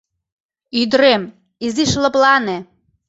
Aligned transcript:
Ӱдырем, 0.81 1.23
изиш 1.65 1.91
лыплане 2.01 2.57